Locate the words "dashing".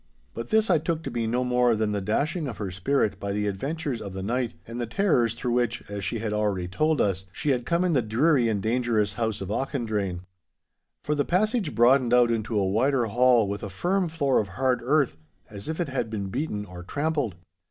2.01-2.47